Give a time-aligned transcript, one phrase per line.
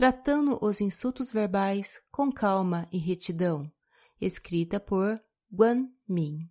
[0.00, 3.70] Tratando os Insultos Verbais com Calma e Retidão,
[4.18, 6.48] escrita por Guan Min.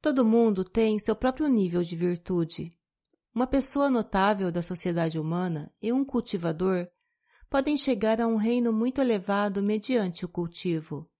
[0.00, 2.70] Todo mundo tem seu próprio nível de virtude.
[3.34, 6.88] Uma pessoa notável da sociedade humana e um cultivador
[7.50, 11.10] podem chegar a um reino muito elevado mediante o cultivo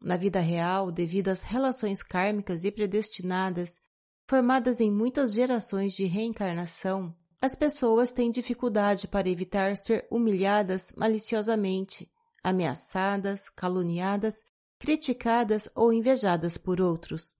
[0.00, 3.78] na vida real, devido às relações kármicas e predestinadas,
[4.26, 12.10] formadas em muitas gerações de reencarnação, as pessoas têm dificuldade para evitar ser humilhadas maliciosamente,
[12.44, 14.34] ameaçadas, caluniadas,
[14.78, 17.34] criticadas ou invejadas por outros.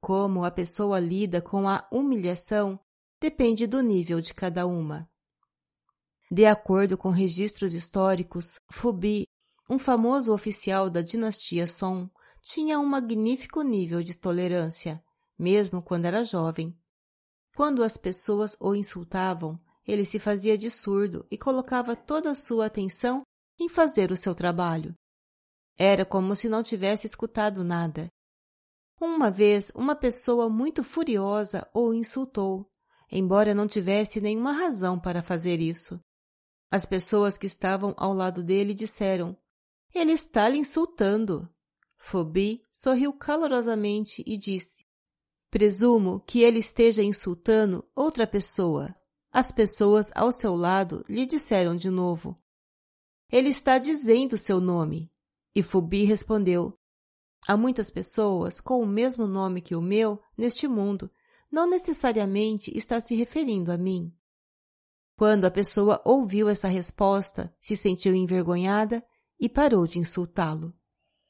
[0.00, 2.78] Como a pessoa lida com a humilhação
[3.20, 5.08] depende do nível de cada uma.
[6.28, 9.28] De acordo com registros históricos, Fubi
[9.70, 12.10] um famoso oficial da dinastia Song
[12.42, 15.02] tinha um magnífico nível de tolerância,
[15.38, 16.76] mesmo quando era jovem.
[17.54, 22.66] Quando as pessoas o insultavam, ele se fazia de surdo e colocava toda a sua
[22.66, 23.22] atenção
[23.58, 24.94] em fazer o seu trabalho.
[25.76, 28.08] Era como se não tivesse escutado nada.
[29.00, 32.70] Uma vez, uma pessoa muito furiosa o insultou,
[33.10, 36.00] embora não tivesse nenhuma razão para fazer isso.
[36.70, 39.36] As pessoas que estavam ao lado dele disseram:
[39.94, 41.48] ele está lhe insultando.
[41.98, 44.84] Phoebe sorriu calorosamente e disse:
[45.52, 48.96] Presumo que ele esteja insultando outra pessoa.
[49.30, 52.34] As pessoas ao seu lado lhe disseram de novo:
[53.30, 55.12] Ele está dizendo seu nome.
[55.54, 56.72] E Phoebe respondeu:
[57.46, 61.10] Há muitas pessoas com o mesmo nome que o meu neste mundo.
[61.50, 64.10] Não necessariamente está se referindo a mim.
[65.18, 69.04] Quando a pessoa ouviu essa resposta, se sentiu envergonhada
[69.38, 70.72] e parou de insultá-lo.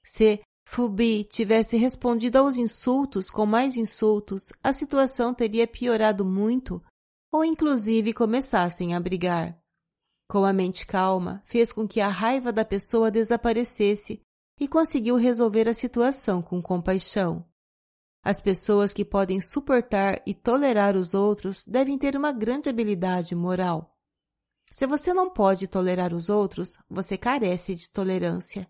[0.05, 0.41] Se
[0.75, 6.83] Fubi tivesse respondido aos insultos com mais insultos, a situação teria piorado muito
[7.31, 9.55] ou inclusive começassem a brigar.
[10.31, 14.23] Com a mente calma, fez com que a raiva da pessoa desaparecesse
[14.59, 17.47] e conseguiu resolver a situação com compaixão.
[18.25, 23.95] As pessoas que podem suportar e tolerar os outros devem ter uma grande habilidade moral.
[24.71, 28.67] Se você não pode tolerar os outros, você carece de tolerância.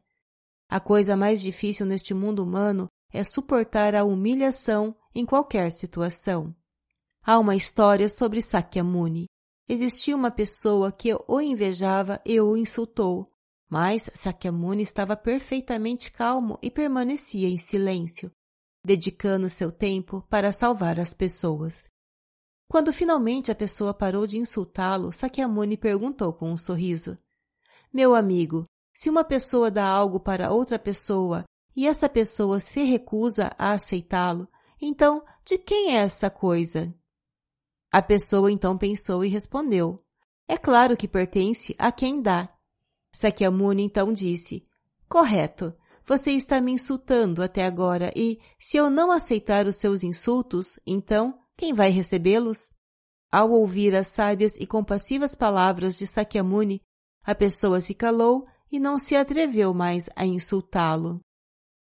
[0.72, 6.56] A coisa mais difícil neste mundo humano é suportar a humilhação em qualquer situação.
[7.22, 9.26] Há uma história sobre Sakyamuni.
[9.68, 13.30] Existia uma pessoa que o invejava e o insultou,
[13.68, 18.32] mas Sakyamuni estava perfeitamente calmo e permanecia em silêncio,
[18.82, 21.84] dedicando seu tempo para salvar as pessoas.
[22.66, 27.18] Quando finalmente a pessoa parou de insultá-lo, Sakyamuni perguntou com um sorriso:
[27.92, 31.44] Meu amigo, se uma pessoa dá algo para outra pessoa
[31.74, 34.46] e essa pessoa se recusa a aceitá-lo,
[34.80, 36.92] então de quem é essa coisa?
[37.90, 39.98] A pessoa então pensou e respondeu:
[40.48, 42.48] É claro que pertence a quem dá.
[43.14, 44.64] Sakyamuni então disse:
[45.08, 45.74] Correto.
[46.04, 51.38] Você está me insultando até agora e, se eu não aceitar os seus insultos, então
[51.56, 52.74] quem vai recebê-los?
[53.30, 56.82] Ao ouvir as sábias e compassivas palavras de Sakyamuni,
[57.22, 61.20] a pessoa se calou e não se atreveu mais a insultá-lo.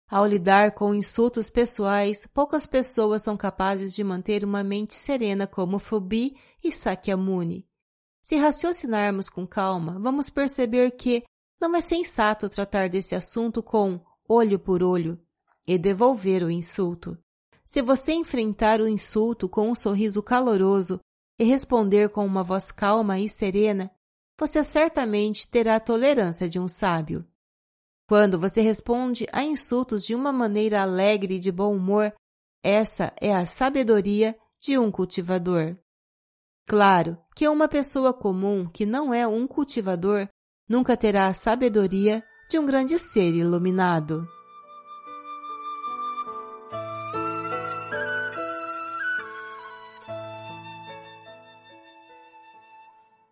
[0.09, 5.79] Ao lidar com insultos pessoais, poucas pessoas são capazes de manter uma mente serena como
[5.79, 7.67] Fubi e Sakyamuni.
[8.23, 11.23] Se raciocinarmos com calma, vamos perceber que
[11.61, 15.21] não é sensato tratar desse assunto com olho por olho
[15.67, 17.17] e devolver o insulto.
[17.65, 21.01] Se você enfrentar o insulto com um sorriso caloroso
[21.39, 23.91] e responder com uma voz calma e serena,
[24.43, 27.25] você certamente terá a tolerância de um sábio.
[28.09, 32.13] Quando você responde a insultos de uma maneira alegre e de bom humor,
[32.61, 35.77] essa é a sabedoria de um cultivador.
[36.67, 40.29] Claro que uma pessoa comum que não é um cultivador
[40.69, 44.27] nunca terá a sabedoria de um grande ser iluminado.